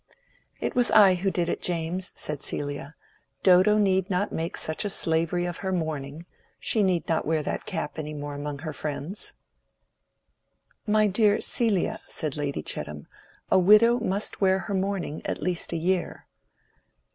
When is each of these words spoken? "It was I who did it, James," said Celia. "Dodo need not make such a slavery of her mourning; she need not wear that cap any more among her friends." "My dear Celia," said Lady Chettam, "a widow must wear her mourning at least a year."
"It 0.59 0.73
was 0.75 0.89
I 0.89 1.13
who 1.13 1.29
did 1.29 1.47
it, 1.47 1.61
James," 1.61 2.11
said 2.15 2.41
Celia. 2.41 2.95
"Dodo 3.43 3.77
need 3.77 4.09
not 4.09 4.31
make 4.31 4.57
such 4.57 4.83
a 4.83 4.89
slavery 4.89 5.45
of 5.45 5.57
her 5.57 5.71
mourning; 5.71 6.25
she 6.59 6.81
need 6.81 7.07
not 7.07 7.23
wear 7.23 7.43
that 7.43 7.67
cap 7.67 7.99
any 7.99 8.15
more 8.15 8.33
among 8.33 8.57
her 8.65 8.73
friends." 8.73 9.33
"My 10.87 11.05
dear 11.05 11.39
Celia," 11.39 11.99
said 12.07 12.35
Lady 12.35 12.63
Chettam, 12.63 13.05
"a 13.51 13.59
widow 13.59 13.99
must 13.99 14.41
wear 14.41 14.57
her 14.57 14.73
mourning 14.73 15.21
at 15.23 15.39
least 15.43 15.71
a 15.71 15.77
year." 15.77 16.25